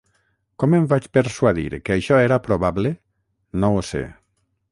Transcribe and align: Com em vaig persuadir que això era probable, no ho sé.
Com 0.61 0.71
em 0.77 0.87
vaig 0.93 1.03
persuadir 1.17 1.67
que 1.89 1.95
això 1.97 2.17
era 2.23 2.41
probable, 2.47 2.93
no 3.65 3.73
ho 3.77 3.87
sé. 3.93 4.05